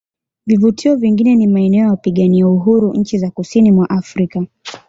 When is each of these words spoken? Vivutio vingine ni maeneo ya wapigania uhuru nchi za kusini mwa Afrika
Vivutio 0.47 0.95
vingine 0.95 1.35
ni 1.35 1.47
maeneo 1.47 1.79
ya 1.83 1.89
wapigania 1.89 2.47
uhuru 2.47 2.93
nchi 2.93 3.17
za 3.17 3.31
kusini 3.31 3.71
mwa 3.71 3.89
Afrika 3.89 4.45